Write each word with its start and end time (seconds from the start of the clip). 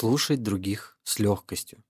Слушать 0.00 0.42
других 0.42 0.96
с 1.02 1.18
легкостью. 1.18 1.84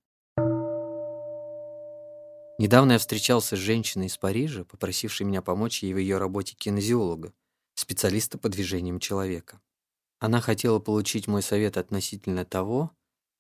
Недавно 2.59 2.95
я 2.95 2.99
встречался 2.99 3.55
с 3.55 3.61
женщиной 3.61 4.07
из 4.07 4.17
Парижа, 4.17 4.65
попросившей 4.65 5.27
меня 5.27 5.43
помочь 5.43 5.85
ей 5.85 5.95
в 5.95 5.99
ее 5.99 6.19
работе 6.19 6.57
кинезиолога, 6.57 7.33
специалиста 7.75 8.37
по 8.37 8.49
движениям 8.49 8.99
человека. 8.99 9.61
Она 10.19 10.41
хотела 10.41 10.81
получить 10.81 11.29
мой 11.29 11.41
совет 11.41 11.77
относительно 11.77 12.45
того, 12.45 12.91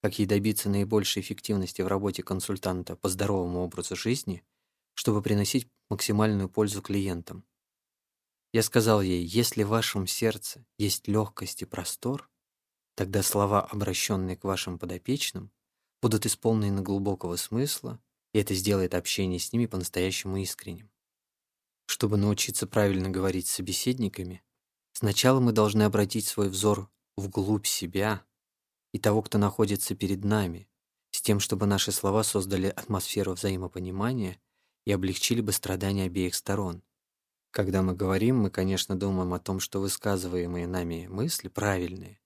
как 0.02 0.20
ей 0.20 0.26
добиться 0.26 0.70
наибольшей 0.70 1.20
эффективности 1.22 1.82
в 1.82 1.88
работе 1.88 2.22
консультанта 2.22 2.94
по 2.94 3.08
здоровому 3.08 3.64
образу 3.64 3.96
жизни, 3.96 4.44
чтобы 4.94 5.20
приносить 5.20 5.66
максимальную 5.88 6.48
пользу 6.48 6.80
клиентам. 6.80 7.44
Я 8.52 8.62
сказал 8.62 9.02
ей, 9.02 9.24
если 9.24 9.64
в 9.64 9.70
вашем 9.70 10.06
сердце 10.06 10.64
есть 10.78 11.08
легкость 11.08 11.62
и 11.62 11.64
простор, 11.64 12.30
Тогда 13.00 13.22
слова, 13.22 13.62
обращенные 13.62 14.36
к 14.36 14.44
вашим 14.44 14.78
подопечным, 14.78 15.50
будут 16.02 16.26
исполнены 16.26 16.82
глубокого 16.82 17.36
смысла, 17.36 17.98
и 18.34 18.38
это 18.38 18.54
сделает 18.54 18.94
общение 18.94 19.38
с 19.38 19.54
ними 19.54 19.64
по-настоящему 19.64 20.36
искренним. 20.36 20.90
Чтобы 21.86 22.18
научиться 22.18 22.66
правильно 22.66 23.08
говорить 23.08 23.46
с 23.46 23.52
собеседниками, 23.52 24.42
сначала 24.92 25.40
мы 25.40 25.52
должны 25.52 25.84
обратить 25.84 26.26
свой 26.26 26.50
взор 26.50 26.90
вглубь 27.16 27.64
себя 27.64 28.22
и 28.92 28.98
того, 28.98 29.22
кто 29.22 29.38
находится 29.38 29.94
перед 29.94 30.22
нами, 30.22 30.68
с 31.10 31.22
тем, 31.22 31.40
чтобы 31.40 31.64
наши 31.64 31.92
слова 31.92 32.22
создали 32.22 32.66
атмосферу 32.66 33.32
взаимопонимания 33.32 34.38
и 34.84 34.92
облегчили 34.92 35.40
бы 35.40 35.52
страдания 35.52 36.04
обеих 36.04 36.34
сторон. 36.34 36.82
Когда 37.50 37.80
мы 37.80 37.94
говорим, 37.94 38.40
мы, 38.40 38.50
конечно, 38.50 38.94
думаем 38.94 39.32
о 39.32 39.40
том, 39.40 39.58
что 39.58 39.80
высказываемые 39.80 40.66
нами 40.66 41.06
мысли 41.06 41.48
правильные, 41.48 42.20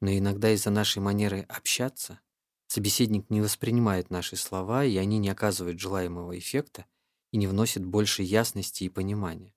но 0.00 0.10
иногда 0.10 0.50
из-за 0.52 0.70
нашей 0.70 0.98
манеры 0.98 1.40
общаться 1.48 2.20
собеседник 2.66 3.30
не 3.30 3.40
воспринимает 3.40 4.10
наши 4.10 4.36
слова, 4.36 4.84
и 4.84 4.96
они 4.96 5.18
не 5.18 5.28
оказывают 5.28 5.80
желаемого 5.80 6.38
эффекта 6.38 6.86
и 7.32 7.38
не 7.38 7.46
вносят 7.46 7.84
больше 7.84 8.22
ясности 8.22 8.84
и 8.84 8.88
понимания. 8.88 9.54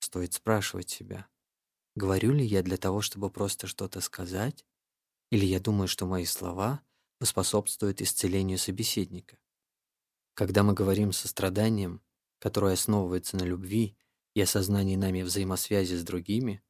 Стоит 0.00 0.34
спрашивать 0.34 0.90
себя, 0.90 1.26
говорю 1.94 2.32
ли 2.32 2.44
я 2.44 2.62
для 2.62 2.76
того, 2.76 3.00
чтобы 3.00 3.30
просто 3.30 3.66
что-то 3.66 4.00
сказать, 4.00 4.64
или 5.30 5.44
я 5.44 5.60
думаю, 5.60 5.88
что 5.88 6.06
мои 6.06 6.24
слова 6.24 6.82
поспособствуют 7.18 8.00
исцелению 8.00 8.58
собеседника. 8.58 9.38
Когда 10.34 10.62
мы 10.62 10.72
говорим 10.72 11.12
со 11.12 11.28
страданием, 11.28 12.00
которое 12.38 12.74
основывается 12.74 13.36
на 13.36 13.42
любви 13.42 13.96
и 14.34 14.40
осознании 14.40 14.96
нами 14.96 15.22
взаимосвязи 15.22 15.94
с 15.94 16.04
другими, 16.04 16.62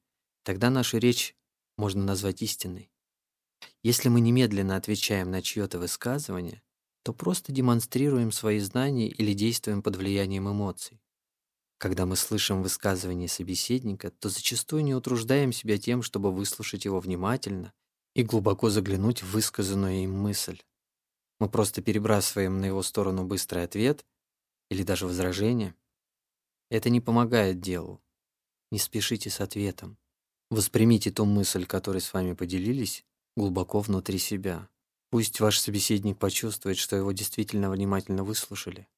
тогда 0.43 0.71
наша 0.71 0.99
речь 0.99 1.37
можно 1.79 2.05
назвать 2.05 2.43
истинной. 2.43 2.91
Если 3.83 4.09
мы 4.09 4.21
немедленно 4.21 4.77
отвечаем 4.77 5.31
на 5.31 5.41
чье-то 5.41 5.79
высказывание, 5.79 6.63
то 7.03 7.15
просто 7.15 7.53
демонстрируем 7.53 8.33
свои 8.33 8.59
знания 8.59 9.09
или 9.09 9.33
действуем 9.33 9.83
под 9.83 9.97
влиянием 9.97 10.51
эмоций. 10.51 11.01
Когда 11.79 12.07
мы 12.07 12.17
слышим 12.17 12.63
высказывание 12.63 13.29
собеседника, 13.29 14.11
то 14.11 14.29
зачастую 14.29 14.83
не 14.85 14.95
утруждаем 14.95 15.53
себя 15.53 15.79
тем, 15.79 16.03
чтобы 16.03 16.33
выслушать 16.33 16.85
его 16.85 16.99
внимательно 16.99 17.73
и 18.15 18.25
глубоко 18.25 18.69
заглянуть 18.69 19.23
в 19.23 19.31
высказанную 19.31 20.03
им 20.03 20.13
мысль. 20.13 20.61
Мы 21.39 21.49
просто 21.49 21.81
перебрасываем 21.81 22.61
на 22.61 22.67
его 22.67 22.83
сторону 22.83 23.25
быстрый 23.25 23.63
ответ 23.63 24.05
или 24.71 24.83
даже 24.83 25.07
возражение. 25.07 25.77
Это 26.69 26.91
не 26.91 27.01
помогает 27.01 27.61
делу. 27.61 28.03
Не 28.73 28.81
спешите 28.81 29.31
с 29.31 29.41
ответом. 29.41 29.97
Воспримите 30.51 31.11
ту 31.11 31.27
мысль, 31.27 31.67
которой 31.67 32.01
с 32.01 32.13
вами 32.13 32.33
поделились, 32.33 33.05
глубоко 33.37 33.81
внутри 33.81 34.19
себя. 34.19 34.69
Пусть 35.11 35.41
ваш 35.41 35.59
собеседник 35.59 36.19
почувствует, 36.19 36.79
что 36.79 36.97
его 36.97 37.13
действительно 37.13 37.71
внимательно 37.71 38.25
выслушали. 38.25 38.89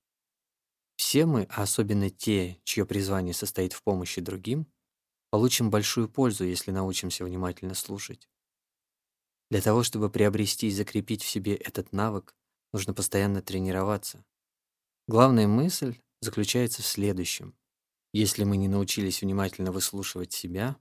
Все 0.96 1.26
мы, 1.26 1.46
а 1.50 1.62
особенно 1.62 2.10
те, 2.10 2.60
чье 2.64 2.84
призвание 2.84 3.34
состоит 3.34 3.72
в 3.72 3.82
помощи 3.82 4.20
другим, 4.20 4.66
получим 5.30 5.70
большую 5.70 6.08
пользу, 6.08 6.44
если 6.44 6.70
научимся 6.70 7.24
внимательно 7.24 7.74
слушать. 7.74 8.28
Для 9.50 9.60
того, 9.60 9.82
чтобы 9.82 10.10
приобрести 10.10 10.68
и 10.68 10.70
закрепить 10.70 11.22
в 11.22 11.28
себе 11.28 11.54
этот 11.54 11.92
навык, 11.92 12.36
нужно 12.72 12.94
постоянно 12.94 13.42
тренироваться. 13.42 14.24
Главная 15.08 15.48
мысль 15.48 15.96
заключается 16.20 16.82
в 16.82 16.86
следующем. 16.86 17.56
Если 18.12 18.44
мы 18.44 18.56
не 18.56 18.68
научились 18.68 19.22
внимательно 19.22 19.72
выслушивать 19.72 20.32
себя, 20.32 20.76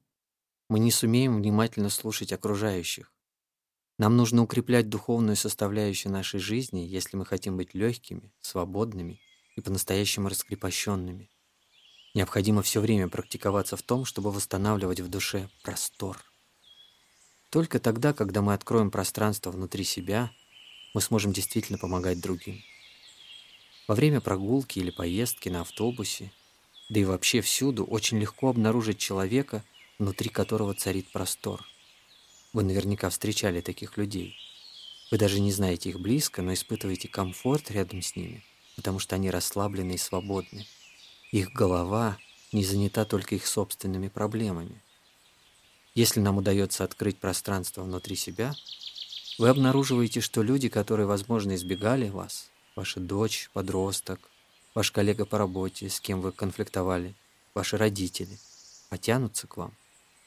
мы 0.70 0.80
не 0.80 0.92
сумеем 0.92 1.38
внимательно 1.38 1.90
слушать 1.90 2.32
окружающих. 2.32 3.12
Нам 3.98 4.16
нужно 4.16 4.44
укреплять 4.44 4.88
духовную 4.88 5.36
составляющую 5.36 6.12
нашей 6.12 6.40
жизни, 6.40 6.80
если 6.82 7.18
мы 7.18 7.26
хотим 7.26 7.58
быть 7.58 7.74
легкими, 7.74 8.32
свободными 8.40 9.20
и 9.56 9.62
по-настоящему 9.62 10.30
раскрепощенными. 10.30 11.30
Необходимо 12.14 12.62
все 12.62 12.80
время 12.80 13.10
практиковаться 13.10 13.76
в 13.76 13.82
том, 13.82 14.06
чтобы 14.06 14.32
восстанавливать 14.32 15.00
в 15.00 15.10
душе 15.10 15.50
простор. 15.64 16.18
Только 17.50 17.80
тогда, 17.80 18.14
когда 18.14 18.42
мы 18.42 18.54
откроем 18.54 18.92
пространство 18.92 19.52
внутри 19.52 19.84
себя, 19.84 20.32
мы 20.94 21.02
сможем 21.02 21.34
действительно 21.34 21.80
помогать 21.80 22.22
другим. 22.22 22.62
Во 23.88 23.96
время 23.96 24.22
прогулки 24.22 24.78
или 24.80 24.92
поездки 24.92 25.50
на 25.50 25.62
автобусе, 25.62 26.32
да 26.90 27.00
и 27.00 27.04
вообще 27.04 27.42
всюду, 27.42 27.86
очень 27.86 28.20
легко 28.20 28.50
обнаружить 28.50 29.00
человека– 29.00 29.64
внутри 30.00 30.30
которого 30.30 30.74
царит 30.74 31.12
простор. 31.12 31.64
Вы 32.54 32.64
наверняка 32.64 33.10
встречали 33.10 33.62
таких 33.62 33.98
людей. 33.98 34.36
Вы 35.12 35.18
даже 35.18 35.40
не 35.40 35.52
знаете 35.52 35.90
их 35.90 36.00
близко, 36.00 36.42
но 36.42 36.54
испытываете 36.54 37.10
комфорт 37.10 37.70
рядом 37.70 38.02
с 38.02 38.16
ними, 38.16 38.44
потому 38.76 39.00
что 39.00 39.16
они 39.16 39.30
расслаблены 39.30 39.94
и 39.94 39.98
свободны. 39.98 40.66
Их 41.32 41.52
голова 41.52 42.18
не 42.52 42.64
занята 42.64 43.06
только 43.06 43.36
их 43.36 43.46
собственными 43.46 44.08
проблемами. 44.08 44.82
Если 45.96 46.22
нам 46.22 46.38
удается 46.38 46.84
открыть 46.84 47.20
пространство 47.20 47.84
внутри 47.84 48.16
себя, 48.16 48.56
вы 49.38 49.50
обнаруживаете, 49.50 50.22
что 50.22 50.42
люди, 50.42 50.70
которые, 50.70 51.08
возможно, 51.08 51.56
избегали 51.56 52.10
вас, 52.10 52.50
ваша 52.76 53.00
дочь, 53.00 53.50
подросток, 53.54 54.20
ваш 54.74 54.92
коллега 54.92 55.26
по 55.26 55.38
работе, 55.38 55.90
с 55.90 56.00
кем 56.00 56.22
вы 56.22 56.32
конфликтовали, 56.32 57.16
ваши 57.54 57.78
родители, 57.78 58.38
потянутся 58.90 59.48
к 59.48 59.58
вам. 59.58 59.74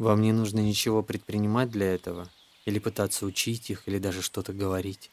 Вам 0.03 0.21
не 0.21 0.33
нужно 0.33 0.59
ничего 0.59 1.05
предпринимать 1.05 1.71
для 1.71 1.95
этого, 1.95 2.29
или 2.65 2.81
пытаться 2.81 3.25
учить 3.25 3.71
их, 3.71 3.87
или 3.87 4.01
даже 4.01 4.21
что-то 4.21 4.53
говорить. 4.53 5.13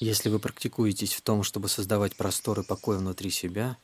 Если 0.00 0.28
вы 0.28 0.40
практикуетесь 0.40 1.12
в 1.12 1.20
том, 1.20 1.44
чтобы 1.44 1.68
создавать 1.68 2.16
простор 2.16 2.58
и 2.58 2.64
покой 2.64 2.98
внутри 2.98 3.30
себя, 3.30 3.76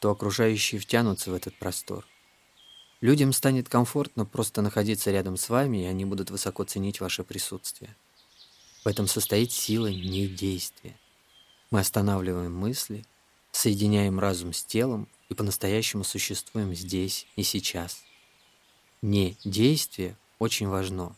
то 0.00 0.10
окружающие 0.10 0.80
втянутся 0.80 1.30
в 1.30 1.34
этот 1.34 1.56
простор. 1.56 2.04
Людям 3.00 3.32
станет 3.32 3.68
комфортно 3.68 4.24
просто 4.24 4.60
находиться 4.60 5.12
рядом 5.12 5.36
с 5.36 5.48
вами, 5.48 5.84
и 5.84 5.86
они 5.86 6.04
будут 6.04 6.32
высоко 6.32 6.64
ценить 6.64 6.98
ваше 6.98 7.22
присутствие. 7.22 7.94
В 8.82 8.88
этом 8.88 9.06
состоит 9.06 9.52
сила 9.52 9.86
недействия. 9.86 10.98
Мы 11.70 11.78
останавливаем 11.78 12.52
мысли, 12.52 13.04
соединяем 13.52 14.18
разум 14.18 14.52
с 14.52 14.64
телом 14.64 15.06
и 15.28 15.34
по-настоящему 15.34 16.02
существуем 16.02 16.74
здесь 16.74 17.28
и 17.36 17.44
сейчас– 17.44 18.02
не 19.02 19.38
действие 19.44 20.16
очень 20.38 20.68
важно. 20.68 21.16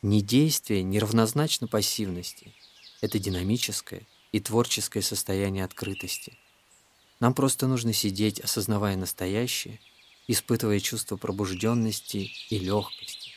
Не 0.00 0.22
действие 0.22 0.82
неравнозначно 0.82 1.68
пассивности. 1.68 2.54
Это 3.02 3.18
динамическое 3.18 4.02
и 4.32 4.40
творческое 4.40 5.02
состояние 5.02 5.64
открытости. 5.64 6.38
Нам 7.20 7.34
просто 7.34 7.66
нужно 7.66 7.92
сидеть, 7.92 8.40
осознавая 8.40 8.96
настоящее, 8.96 9.78
испытывая 10.26 10.80
чувство 10.80 11.16
пробужденности 11.16 12.32
и 12.48 12.58
легкости. 12.58 13.32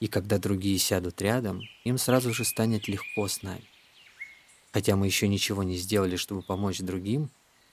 И 0.00 0.06
когда 0.06 0.38
другие 0.38 0.78
сядут 0.78 1.22
рядом, 1.22 1.62
им 1.84 1.96
сразу 1.96 2.34
же 2.34 2.44
станет 2.44 2.86
легко 2.86 3.28
с 3.28 3.42
нами. 3.42 3.64
Хотя 4.72 4.94
мы 4.94 5.06
еще 5.06 5.26
ничего 5.26 5.62
не 5.62 5.76
сделали, 5.76 6.16
чтобы 6.16 6.42
помочь 6.42 6.80
другим, 6.80 7.30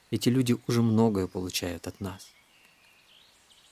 эти 0.09 0.29
люди 0.29 0.55
уже 0.67 0.81
многое 0.81 1.27
получают 1.27 1.85
от 1.85 1.99
нас. 1.99 2.34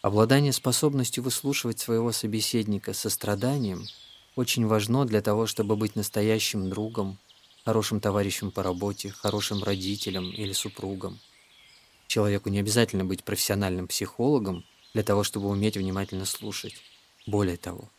Обладание 0.04 0.52
способностью 0.52 1.24
выслушивать 1.24 1.80
своего 1.80 2.12
собеседника 2.12 2.92
со 2.92 3.10
страданием 3.10 3.88
очень 4.36 4.68
важно 4.68 5.06
для 5.06 5.22
того, 5.22 5.48
чтобы 5.48 5.78
быть 5.78 5.96
настоящим 5.96 6.70
другом, 6.70 7.18
хорошим 7.64 8.02
товарищем 8.02 8.52
по 8.52 8.64
работе, 8.64 9.12
хорошим 9.12 9.64
родителем 9.64 10.30
или 10.30 10.52
супругом. 10.52 11.22
Человеку 12.08 12.50
не 12.50 12.60
обязательно 12.60 13.06
быть 13.06 13.24
профессиональным 13.24 13.88
психологом 13.88 14.66
для 14.94 15.04
того, 15.04 15.24
чтобы 15.24 15.48
уметь 15.48 15.78
внимательно 15.78 16.26
слушать. 16.26 16.76
Более 17.26 17.56
того, 17.56 17.90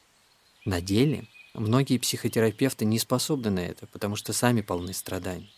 на 0.66 0.82
деле 0.82 1.26
многие 1.54 1.96
психотерапевты 1.96 2.84
не 2.84 2.98
способны 2.98 3.48
на 3.48 3.60
это, 3.60 3.86
потому 3.86 4.16
что 4.16 4.34
сами 4.34 4.60
полны 4.60 4.92
страданий. 4.92 5.50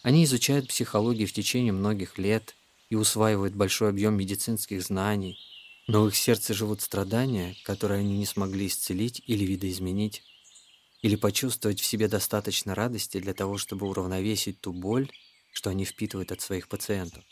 Они 0.00 0.24
изучают 0.24 0.68
психологию 0.68 1.28
в 1.28 1.34
течение 1.34 1.74
многих 1.74 2.16
лет 2.16 2.54
и 2.90 2.96
усваивают 2.96 3.54
большой 3.54 3.88
объем 3.88 4.14
медицинских 4.14 4.82
знаний– 4.82 5.38
но 5.90 6.04
в 6.04 6.08
их 6.08 6.16
сердце 6.16 6.54
живут 6.54 6.82
страдания, 6.82 7.56
которые 7.64 7.98
они 7.98 8.16
не 8.16 8.24
смогли 8.24 8.68
исцелить 8.68 9.22
или 9.26 9.44
видоизменить. 9.44 10.22
или 11.02 11.16
почувствовать 11.16 11.80
в 11.80 11.84
себе 11.84 12.08
достаточно 12.08 12.74
радости 12.74 13.18
для 13.18 13.34
того, 13.34 13.56
чтобы 13.56 13.88
уравновесить 13.88 14.60
ту 14.60 14.72
боль, 14.72 15.10
что 15.50 15.70
они 15.70 15.84
впитывают 15.84 16.30
от 16.30 16.42
своих 16.42 16.68
пациентов. 16.68 17.24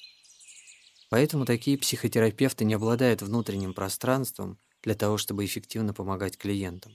Поэтому 1.11 1.45
такие 1.45 1.79
психотерапевты 1.79 2.65
не 2.65 2.75
обладают 2.75 3.23
внутренним 3.23 3.75
пространством 3.75 4.59
для 4.83 4.95
того, 4.95 5.19
чтобы 5.19 5.45
эффективно 5.45 5.95
помогать 5.95 6.39
клиентам. 6.39 6.93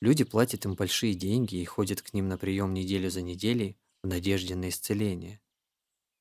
Люди 0.00 0.22
платят 0.22 0.66
им 0.66 0.74
большие 0.74 1.14
деньги 1.14 1.56
и 1.56 1.64
ходят 1.64 2.02
к 2.02 2.12
ним 2.12 2.28
на 2.28 2.38
прием 2.38 2.74
неделю 2.74 3.10
за 3.10 3.22
неделей 3.22 3.76
в 4.04 4.06
надежде 4.06 4.54
на 4.54 4.68
исцеление. 4.68 5.40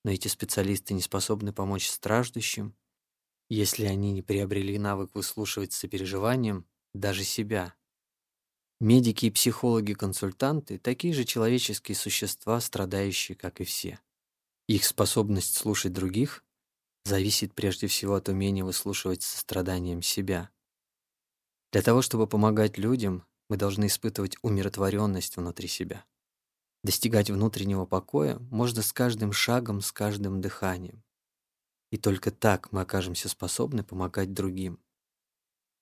Но 0.04 0.12
эти 0.12 0.28
специалисты 0.28 0.94
не 0.94 1.02
способны 1.02 1.54
помочь 1.54 1.90
страждущим, 1.90 2.76
если 3.50 3.86
они 3.86 4.12
не 4.12 4.22
приобрели 4.22 4.78
навык 4.78 5.12
выслушивать 5.14 5.74
с 5.74 5.78
сопереживанием 5.78 6.66
даже 6.94 7.24
себя. 7.24 7.76
Медики 8.80 9.26
и 9.26 9.32
психологи-консультанты– 9.32 10.78
такие 10.80 11.14
же 11.14 11.24
человеческие 11.24 11.96
существа, 11.96 12.60
страдающие, 12.62 13.36
как 13.36 13.60
и 13.60 13.64
все. 13.64 14.00
Их 14.68 14.86
способность 14.86 15.56
слушать 15.56 15.94
других 15.94 16.44
зависит 17.04 17.56
прежде 17.56 17.88
всего 17.88 18.16
от 18.16 18.30
умения 18.30 18.64
выслушивать 18.64 19.24
со 19.24 19.40
страданием 19.40 20.02
себя. 20.02 20.52
Для 21.72 21.82
того, 21.82 22.02
чтобы 22.02 22.28
помогать 22.28 22.78
людям, 22.78 23.26
мы 23.50 23.58
должны 23.58 23.88
испытывать 23.88 24.38
умиротворенность 24.42 25.38
внутри 25.38 25.68
себя. 25.68 26.06
Достигать 26.88 27.30
внутреннего 27.30 27.86
покоя 27.86 28.40
можно 28.50 28.82
с 28.82 28.94
каждым 28.94 29.34
шагом, 29.34 29.82
с 29.82 29.92
каждым 29.92 30.40
дыханием. 30.40 31.04
И 31.92 31.98
только 31.98 32.32
так 32.32 32.72
мы 32.72 32.80
окажемся 32.80 33.28
способны 33.28 33.84
помогать 33.84 34.32
другим. 34.32 34.80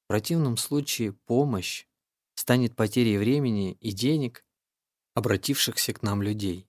В 0.04 0.07
противном 0.07 0.57
случае 0.57 1.13
помощь 1.13 1.86
станет 2.34 2.75
потерей 2.75 3.19
времени 3.19 3.74
и 3.74 3.92
денег 3.92 4.44
обратившихся 5.13 5.94
к 5.94 6.02
нам 6.02 6.24
людей. 6.24 6.68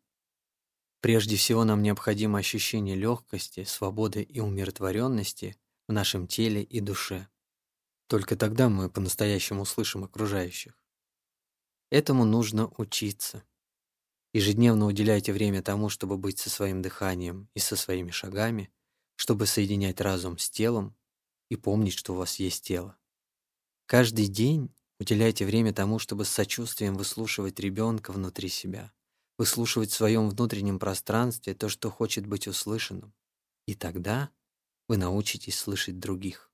Прежде 1.01 1.37
всего 1.37 1.65
нам 1.65 1.83
необходимо 1.83 2.39
ощущение 2.39 2.95
легкости, 2.95 3.65
свободы 3.65 4.21
и 4.21 4.41
умиротворенности 4.41 5.57
в 5.89 5.95
нашем 5.95 6.27
теле 6.27 6.63
и 6.63 6.81
душе. 6.81 7.27
Только 8.07 8.37
тогда 8.37 8.69
мы 8.69 8.91
по-настоящему 8.91 9.63
услышим 9.63 10.05
окружающих. 10.05 10.79
Этому 11.89 12.27
нужно 12.27 12.71
учиться. 12.77 13.43
Ежедневно 14.37 14.85
уделяйте 14.85 15.33
время 15.33 15.63
тому, 15.63 15.89
чтобы 15.89 16.19
быть 16.19 16.39
со 16.39 16.51
своим 16.51 16.83
дыханием 16.83 17.49
и 17.55 17.59
со 17.59 17.75
своими 17.75 18.11
шагами, 18.11 18.71
чтобы 19.15 19.47
соединять 19.47 19.99
разум 19.99 20.37
с 20.37 20.51
телом 20.51 20.95
и 21.49 21.57
помнить, 21.57 21.95
что 21.95 22.13
у 22.13 22.17
вас 22.17 22.39
есть 22.39 22.63
тело. 22.63 22.99
Каждый 23.87 24.27
день 24.27 24.75
уделяйте 25.01 25.47
время 25.47 25.73
тому, 25.73 25.99
чтобы 25.99 26.27
с 26.27 26.29
сочувствием 26.29 26.97
выслушивать 26.97 27.59
ребенка 27.61 28.13
внутри 28.13 28.51
себя, 28.51 28.93
выслушивать 29.39 29.91
в 29.91 29.97
своем 29.97 30.29
внутреннем 30.29 30.79
пространстве 30.79 31.55
то, 31.55 31.71
что 31.71 31.91
хочет 31.91 32.27
быть 32.27 32.47
услышанным. 32.47 33.15
И 33.65 33.75
тогда 33.75 34.29
вы 34.87 34.99
научитесь 34.99 35.59
слышать 35.59 35.99
других. 35.99 36.46